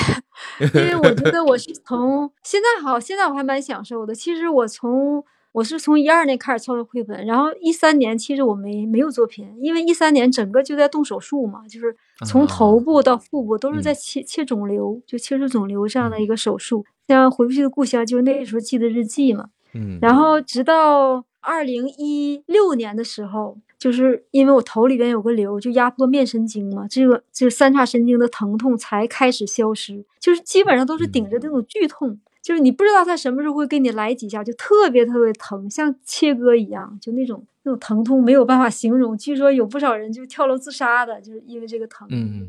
[0.74, 4.07] 因为我觉得我是从现在好，现在我还蛮享受。
[4.14, 16.86] 其实我从我是从一二年开始创作绘本，然后一三年其实我没没有作品，因为一三年整个就在动手术嘛，就是从头部到腹部都是在切切肿瘤，就切除肿瘤这样的一个手术。
[17.08, 19.50] 像回不去的故乡，就那时候记的日记嘛。
[19.74, 19.98] 嗯。
[20.02, 32.20] 然后直到二零一六年的时候，就是因为我头里边有个瘤，就压迫面神经嘛，这个这三叉神经的疼痛才开始消失，就是基本上都是顶着那种剧痛。
[32.42, 39.18] 就是你不知道他什么时候会给你来几下，就特别特别疼，像切割一样，就那种那种疼痛没有办法形容。
[39.18, 42.08] 据说有不少人就跳楼自杀的，就是因为这个疼。
[42.10, 42.48] 嗯，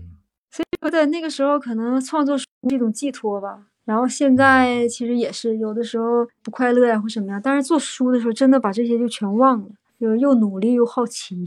[0.51, 3.67] 所以说在那个时候可能创作是一种寄托吧。
[3.85, 11.43] 然后现在其实也是有的时候不快乐呀或什么呀，但是做书的时候真的把这些就全忘了，就是又努力又好奇，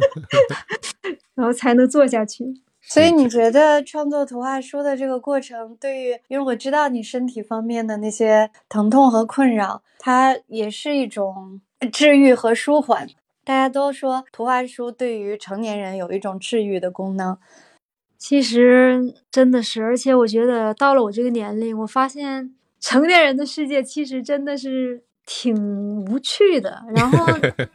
[1.34, 2.54] 然后才能做下去。
[2.92, 13.08] 所以你觉得创作图画书的这个过程，对于因为我知道你身体方面的那些疼痛和困扰，它也是一种治愈和舒缓。
[13.44, 17.38] 大家都说图画书对于成年人有一种治愈的功能，
[18.18, 19.82] 其实真的是。
[19.82, 25.04] 而且我觉得到了我这个年龄，我发现成年人的世界其实真的是。
[25.34, 25.54] 挺
[26.04, 27.18] 无趣的，然后，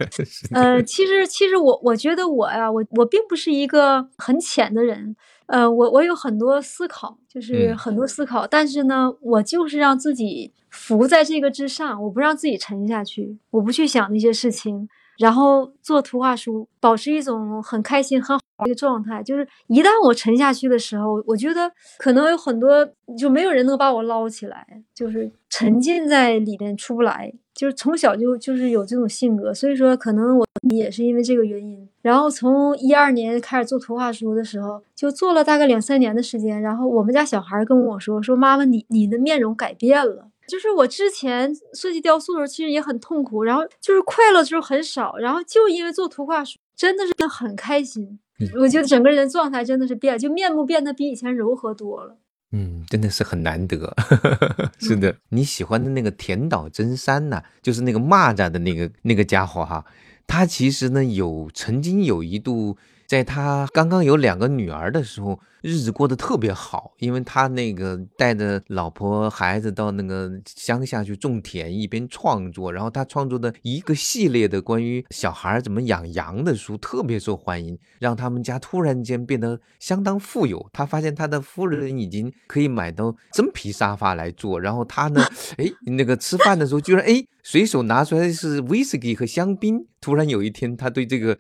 [0.54, 5.16] 呃，其实其实我我觉得我呀，我我并不是一个很浅的人，
[5.48, 14.88] 呃，我我有很多思考，就是很多思考，但是呢，我就是让自己浮在这个之上，我不让自己沉下去，我不去想那些事情。
[15.18, 19.22] 然后做图画书，保持一种很开心、很好的一个状态。
[19.24, 27.34] 就是一旦我沉下去的时候，我觉得可能有很多就没有人能把我捞起来，就是沉浸在里面出不来。
[27.54, 31.90] 就是从小就就是有这种性格，所以说可能我也是因为这个原因。
[32.04, 36.62] 然后从一二年开始做图画书的时候，就做了大概两三年的时间。
[36.62, 48.20] 然后我们家小孩跟我说：“说妈妈，你你的面容改变了。”就是我之前设计雕塑的时候，其实也很痛苦，然后就是快乐的时候很少，然后就因为做图画书，真的是很开心。
[48.60, 52.18] 我觉得整个人的状态真的是变，就面目变得比以前柔和多了。
[52.52, 53.94] 嗯，真的是很难得。
[54.80, 59.84] 是的，你喜欢的那个田岛真三呐，就是那个蚂蚱的那个那个家伙哈，
[60.26, 62.78] 他其实呢有曾经有一度。
[63.08, 80.70] 在他刚刚有两个女儿的时候，日子过得特别好，因为他那个带着老婆孩子到那个乡下去种田，一边创作，然后他创作的一个系列的关于小孩怎么养羊的书特别受欢迎，让他们家突然间变得相当富有。
[80.74, 85.26] 他发现他的夫人已经可以买到真皮沙发来坐，然后他呢，
[85.58, 89.88] 哎，那个吃饭的时候居然哎随手拿出来是威士忌和香槟。
[90.02, 91.38] 突然有一天，他对这个。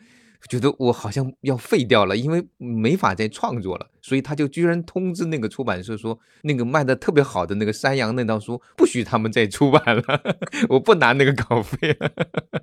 [0.49, 10.03] 觉得我好像要废掉了，因为没法再创作了，所以他就居然通知那个出版社说，那个卖的特别好的那个山羊那套书不许他们再出版了，
[10.69, 12.09] 我不拿那个稿费了。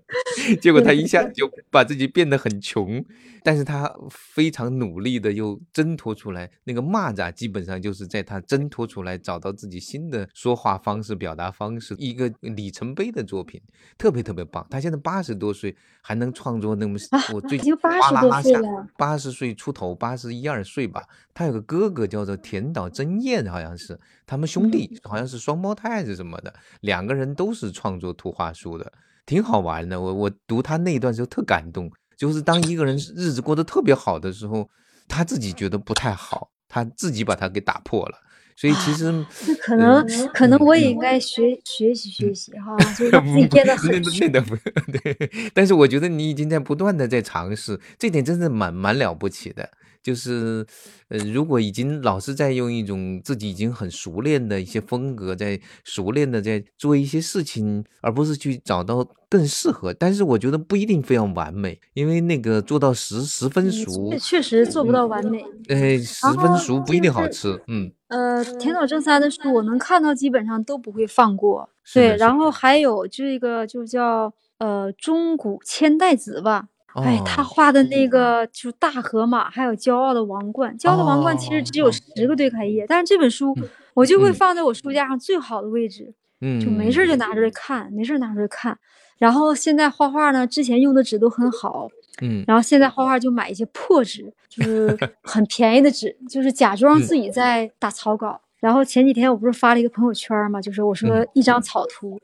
[0.63, 3.05] 结果他一下子就把自己变得很穷，
[3.43, 6.51] 但是他非常努力的又挣脱出来。
[6.65, 13.61] 那个蚂蚱基本上就是在他挣脱出来，找到自己新的说话方式、表达方式，一个里程碑的作品，
[13.99, 14.67] 特别特别棒。
[14.71, 16.97] 他现在八十多岁还能创作那么
[17.35, 17.59] 我最。
[17.59, 21.03] 已经八十多岁了，八十岁出头，八十一二岁吧。
[21.35, 26.55] 他有个哥哥叫做田岛真彦，好像是他们兄弟，好像是双胞胎还是什么的。
[26.81, 28.93] 两个人都是创作图画书的，
[29.27, 30.01] 挺好玩的。
[30.01, 34.69] 我我读他那一段时候特感动，就是当一个人日子过得特别好的时候，
[35.09, 38.19] 他自己觉得不太好，他自己把他给打破了。
[38.57, 44.55] 所以其实，那可能可能我也应该学学习学习哈，就 让自己变得很那那不
[45.03, 49.69] 对，但是我觉得你已经在不断的在尝试，这点真是蛮蛮了不起的。
[50.05, 50.65] 就是，
[51.09, 59.95] 呃，如果已经老是在用一种自己已经很熟练的一些风格，在熟练的在做一些事情，而不是去找到更适合。
[59.95, 65.43] 但是我觉得不一定非常完美，因为那个做到十十分熟，确实做不到完美。
[65.69, 67.59] 哎，十分熟不一定好吃。
[67.67, 67.91] 嗯。
[68.09, 71.71] 呃，田岛正三的书我能看到，基本上都不会放过。
[71.95, 76.69] 对，然后还有这个就叫呃中古千代子吧。
[76.95, 80.77] 哎，他画的那个就是大河马，还有骄傲的王冠。
[80.79, 83.57] 骄傲的王冠其实只有十个对开页，但是这本书
[83.95, 88.79] 我就会放在我书架上最好的位置，嗯，就没事就拿出来看，没事拿出来看。
[89.19, 91.89] 然后现在画画呢，之前用的纸都很好，
[92.23, 98.41] 嗯，然后现在画画就买一些破纸，就是 很便宜的纸，就是假装自己在打草稿。
[98.61, 102.19] 然后前几天我不是发了一个朋友圈嘛，就是我说一张草图。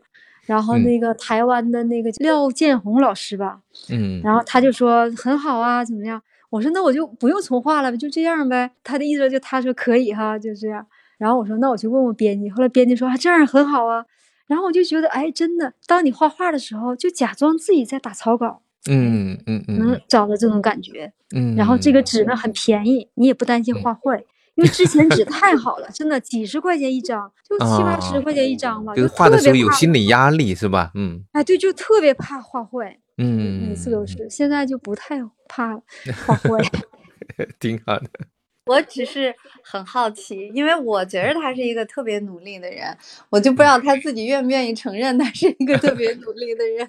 [0.51, 6.21] 然后那个台湾的那个廖建红老师吧，嗯，然后他就说很好啊，怎么样？
[6.51, 8.69] 我说那我就不用重画了，就这样呗。
[8.83, 10.85] 他的意思就他说可以哈，就这样。
[11.19, 12.51] 然后我说那我去问问编辑。
[12.51, 14.05] 后来编辑说啊这样很好啊。
[14.49, 21.13] 然后我就觉得哎真的，当你画画的时候，就假装自己在打草稿，嗯嗯嗯，能找到这种感觉。
[21.37, 24.25] 嗯，然后这个纸呢很便宜，你也不担心画坏。
[24.61, 28.95] 因为之前纸太好了，真的几十块钱一张，就七八十块钱一张吧。
[28.95, 30.91] 就画的时候有心理压力是吧？
[30.95, 31.25] 嗯。
[31.33, 32.99] 哎，对，就特别怕画坏。
[33.17, 33.69] 嗯。
[33.69, 35.81] 每次都是，现在就不太怕
[36.27, 36.63] 画坏。
[37.59, 38.11] 挺好的。
[38.67, 39.35] 我只是
[39.65, 42.95] 很好奇，因为我觉得他是一个特别努力的人，
[43.31, 46.87] 我就不知道他自己愿不愿意承认他是一个特别努力的人。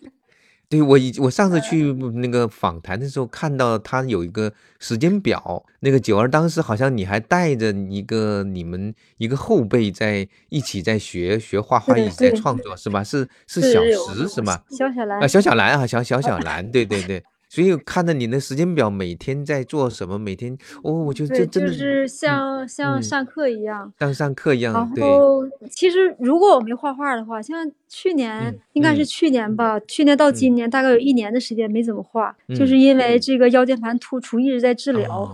[0.72, 5.62] 对我以我上次去那个访谈的时候，看到他有一个时间表。
[5.82, 13.04] 那个九儿当时好像你还带着一个你们一个后辈在一起在学学画画，一起在创作是吧？
[13.04, 14.62] 是是小石是吗？
[14.70, 17.22] 小小兰啊，小小兰啊，小小小兰，对对对。
[17.52, 20.18] 所以看着你的时间表，每天在做什么？
[20.18, 24.74] 每天哦，我觉得这真的是像像上课一样，像上课一样。
[24.74, 35.30] 然后其实如果我没画画的话，像去年应该是去年吧，去年到今年大概有一年的时间没怎么画，就是因为这个腰间盘突出一直在治疗，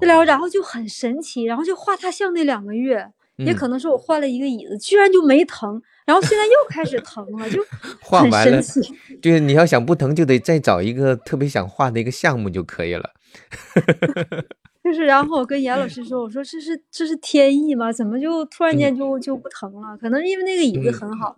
[0.00, 3.06] 治疗，然后就很神奇，然后就画他像那两个月，
[3.36, 5.82] 也可能是我换了一个椅子，居然就没疼。
[6.06, 7.60] 然后现在又开始疼了，就
[8.00, 8.62] 画完了，
[9.20, 13.10] 对，你要想不疼，就得再找一个特别想画的一个项目就可以了。
[14.82, 17.92] 就是，然后我跟严老师说，我说这是这是天意吗？
[17.92, 19.98] 怎么就突然间就就不疼了？
[19.98, 21.36] 可能因为那个椅子很好。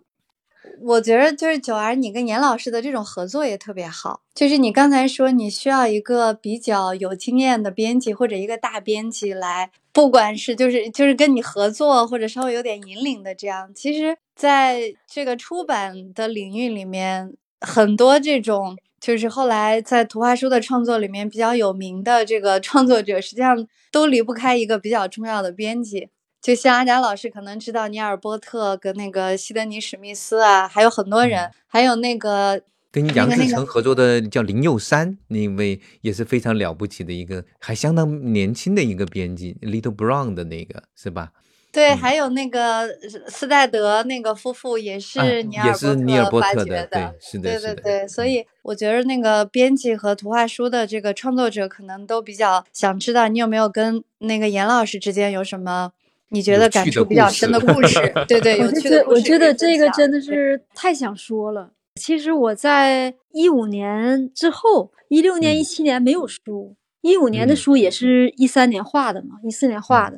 [0.81, 4.21] 我觉得就是九儿，你跟严老师的这种合作也特别好。
[4.33, 13.71] 就是你刚才说你需要一个比较有经验的编辑或者一个大编辑来，不管是就是就是跟你合作或者稍微有点引领的这样。
[13.73, 26.09] 其实，在这个出版的领域里面，很多这种就是后来在图画书的创作里面比较有名的这个创作者，实际上都离不开一个比较重要的编辑。
[26.41, 32.61] 就像阿贾老师可能知道尼尔波特跟那个西德尼史密斯啊，还有很多人，还有那个
[32.91, 41.31] 跟杨志成合作的叫林佑山那位也是非常了不起的一个，还相当年轻的一个编辑，Little Brown 的那个是吧？
[41.71, 42.89] 对，还有那个
[43.27, 48.07] 斯戴德那个夫妇也是尼尔波特的，对，是的，对对对。
[48.07, 55.91] 所以我觉得那个编辑和图画书的这个创作者可能都比较想知道，你有没有跟那个严老师之间有什么
[56.29, 57.99] 你觉得感触比较深的 故事？
[58.27, 59.17] 对对，有趣的故事。
[59.17, 61.71] 我觉得这个真的是太想说了。
[61.95, 70.17] 其实我在一五年之后，一六年、一七年没有书，一五年的书也是一三年画的嘛，一四年画的。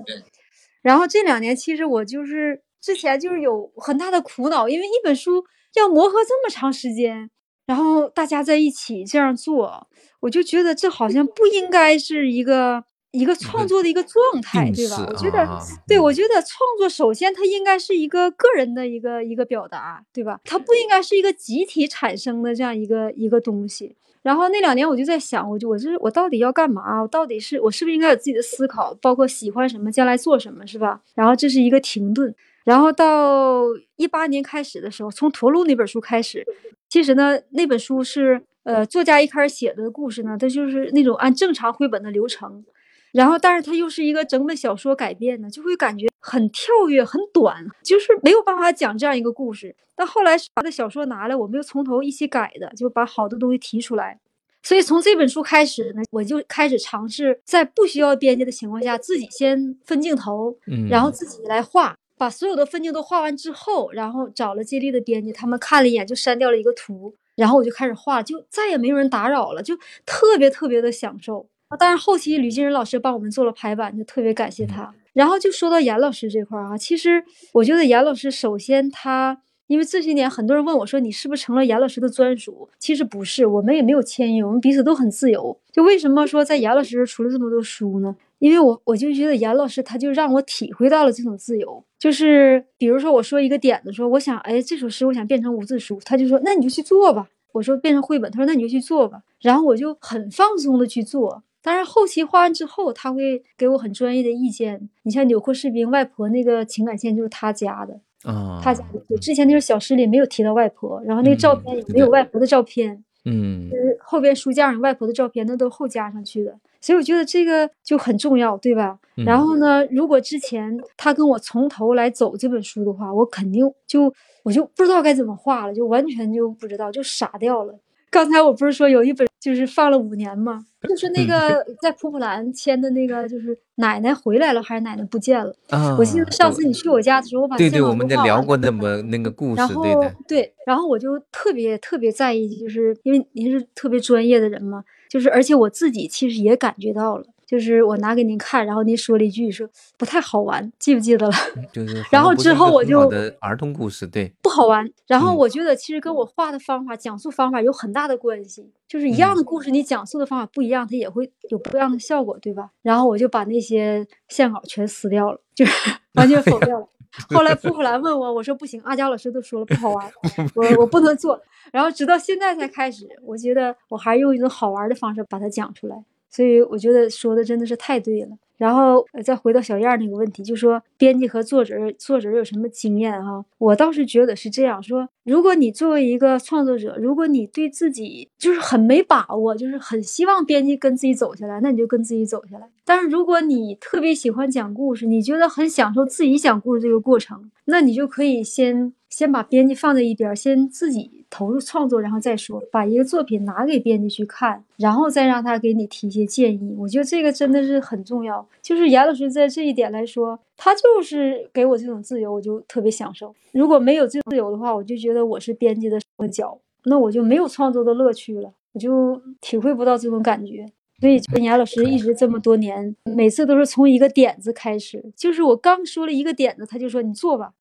[0.81, 5.45] 然后这两年，其实我就是之前就是有很大的苦恼，因为一本书
[5.75, 7.29] 要磨合这么长时间，
[7.65, 9.87] 然后大家在一起这样做，
[10.19, 15.05] 我就觉得这好像不应该是一个一个创作的一个状态，对吧？
[15.07, 20.39] 我觉得，对我觉得创作首先它应该是一个个人的一个一个表达，对吧？
[20.45, 23.95] 它不应该是一个集体产生的这样一个一个东西。
[24.21, 27.01] 然后那两年我就在想，我就我是我到底要干嘛？
[27.01, 31.01] 我到底是我是不是应该有自己的思考，包括喜欢什么，将来做什么，是吧？
[31.15, 32.33] 然后这是一个停顿。
[32.63, 33.63] 然后到
[33.95, 36.45] 一八年开始的时候，从《驼鹿》那本书开始，
[36.87, 42.63] 其实呢，那本书是呃作家一开始写的故事呢，它就是那种按正常绘本的流程。
[43.11, 49.75] 然后，但是它又是一个整本小说改编的，就会感觉很跳跃、很短，就是没有办法讲这样一个故事。
[49.95, 54.19] 但后来把这小说拿来，我们又从头一起改的，就把好多东西提出来。
[54.63, 60.55] 所以从这本书开始呢，我就开始尝试在不需要编辑的情况下，自己先分镜头，
[60.89, 71.47] 然后自己来画，把所有的分镜都画完之后，然后找了接力的编辑，他们看了一眼就删掉了一个图，然后我就开始画，就再也没有人打扰了，就特别特别的享受。
[71.79, 74.93] 但是后期吕金仁老师帮我们做了排版，就特别感谢他。
[75.13, 82.69] 然后就说到严老师这块儿啊，其实我觉得严老师首先他，因为这些年很多人问我说你是不是成了严老师的专属？
[82.79, 85.57] 其实不是，我们也没有签约，我们彼此都很自由。
[85.71, 88.15] 就为什么说在严老师出了这么多书呢？
[88.39, 97.27] 因为我我就觉得严老师他就让我体会到了这种自由，就是比如说我说一个点子，说我想哎这首诗我想变成无字书，他就说那你就去做吧。
[97.51, 99.21] 我说变成绘本，他说那你就去做吧。
[99.41, 101.43] 然后我就很放松的去做。
[101.63, 104.89] 当然，后期画完之后，他会给我很专业的意见。
[105.03, 109.17] 你像纽扣士兵外婆那个情感线就是他加的啊，他加的。
[109.17, 116.57] 之前那个小诗里没有提到外婆，然后那个照片也没有外婆的照片，嗯，就是后边书架上外婆的照片，那都后加上去的。
[116.83, 118.97] 所以我觉得这个就很重要，对吧？
[119.17, 124.11] 然后呢，如果之前他跟我从头来走这本书的话，我肯定就
[124.43, 127.79] 我就不知道该怎么画了，就完全就不知道，就傻掉了。
[128.11, 130.65] 刚才我不是说有一本就是放了五年吗？
[130.87, 135.55] 就是那个在普普兰签的那个，就是奶奶回来了还是奶奶不见了？
[135.69, 135.95] 啊！
[135.97, 140.13] 我记得上次你去我家的时候，我把对对，我们在聊过那么那个故事，对的。
[140.27, 147.25] 对，然后我就特别特别在意，就是因为您是特别专业的人嘛，就是而且我自己其实也感觉到了。
[147.51, 151.33] 就是我拿给您看，然后您说了一句说不太好玩，记不记得了？
[151.73, 152.01] 就 是。
[152.09, 154.89] 然后之后我就儿童故事对不好玩。
[155.05, 158.71] 然后我觉得其实跟我画的方法、讲述方法有很大的关系。
[158.87, 162.69] 就是一样的故事，你讲述的方法不一样，它也会有不一样的效果，对吧？
[162.81, 165.71] 然后我就把那些线稿全撕掉了，就是
[166.15, 166.87] 完全否掉了。
[167.29, 170.09] 后来扑普兰问我，我说不行，阿佳老师都说了不好玩，
[170.55, 171.37] 我我不能做。
[171.73, 175.95] 然后直到现在才开始，我觉得我还是用一种好玩的方式把它讲出来。
[176.31, 178.29] 所以我觉得说的真的是太对了。
[178.57, 183.43] 然后再回到小燕那个问题，就说编辑和作者，作者有什么经验哈？
[183.57, 192.69] 我倒是觉得是这样说：如果你作为一个创作者，如果你对自己就是很没把握，就是很希望编辑跟自己走下来，那你就跟自己走下来。
[192.85, 201.11] 但是如果你特别喜欢讲故事，你觉得很享受自己讲故事这个过程，那你就可以先先把编辑放在一边，先自己。
[201.33, 206.75] 投入创作，然后再说，把一个作品拿给编辑去看，然后再让他给你提一些建议。
[206.77, 208.45] 我觉得这个真的是很重要。
[208.61, 213.33] 就是严老师在这一点来说，他就是给我这种自由，我就特别享受。
[213.53, 215.97] 如果没有这种自由的话，我就觉得我是编辑的
[216.29, 220.65] 脚，那我就没有创作的乐趣了，我就体会不到这种感觉。
[220.99, 227.53] 所以跟严老师一直这么多年，每次都是从一个点子开始，就是我刚说了一个点子，他就说你做吧。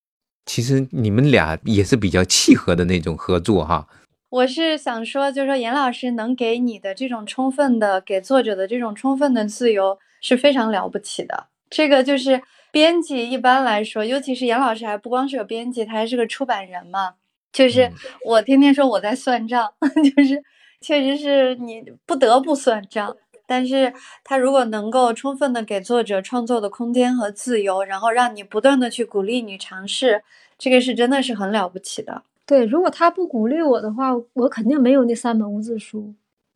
[0.46, 3.86] 其实你们俩也是比较契合的那种合作哈。
[4.30, 11.48] 我是想说，就是说严老师能给你的这种充分的给作者的这种充分的自由是非常了不起的。
[11.68, 17.14] 这个就是编辑一般来说，尤其是严老师还不光是个编辑，他还是个出版人嘛。
[17.52, 17.90] 就是
[18.24, 19.72] 我天天说我在算账，
[20.16, 20.40] 就是
[20.80, 23.16] 确实是你不得不算账。
[23.50, 23.92] 但是
[24.22, 30.22] 他如果能够充分的给作者创作的空间和自由，然后让你不断的去鼓励你尝试，
[30.56, 32.22] 这个是真的是很了不起的。
[32.46, 36.14] 对，如果他不鼓励我的话，我肯定没有那三本无字书。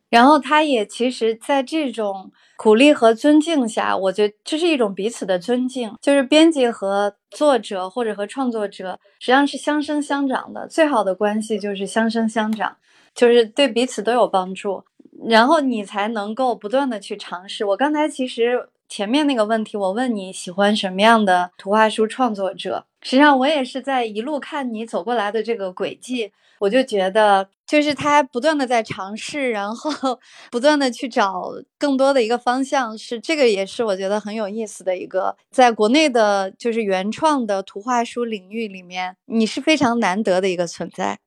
[0.09, 12.77] 然后他也其实在这种鼓励和尊敬下，我觉得这是一种彼此的尊敬，就是编辑和作者或者和创作者实际上是相生相长的，最好的关系就是相生相长，
[13.13, 14.85] 就是对彼此都有帮助，
[15.27, 17.63] 然后你才能够不断的去尝试。
[17.65, 26.31] 我刚才其实前面那个问题，我问你喜欢什么样的图画书创作者，实际上我也是在一路看你走过来的这个轨迹。
[26.57, 30.17] 我就觉得，就是他不断的在尝试，然后
[30.49, 41.19] 不断的去找更多的一个方向，是这个也是我觉得很有意思的一个，在国内的就是原创的图画书领域里面，你是非常难得的一个存在。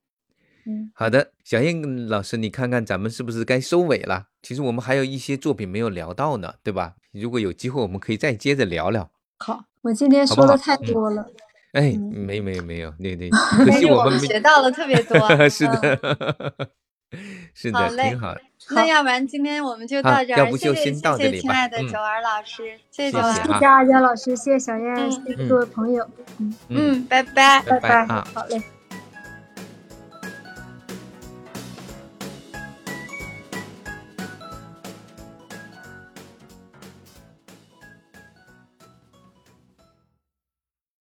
[0.69, 4.27] 嗯，好的，小燕老师，你看看咱们是不是该收尾了？
[4.43, 6.93] 其实我们还有一些作品没有聊到呢，对吧？
[7.11, 9.11] 如果有机会，我们可以再接着聊聊。
[9.39, 11.27] 好，我今天说的太多了。
[11.73, 13.31] 哎，没没没有，那那
[13.65, 16.31] 可惜我们学到了特别多， 是的，
[17.55, 18.37] 是的，挺好。
[18.71, 21.41] 那要不然今天我们就到这儿，要不就先到这里吧。
[21.41, 26.07] 亲爱的九儿老师，谢谢九儿，谢谢阿佳老师，谢谢小燕，谢谢各位朋友，
[26.39, 28.63] 嗯嗯，拜拜，拜拜，好嘞。